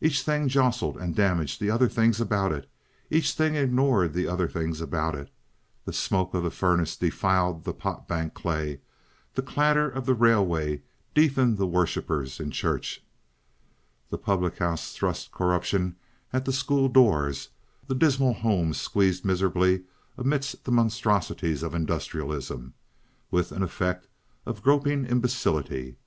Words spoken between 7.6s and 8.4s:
the potbank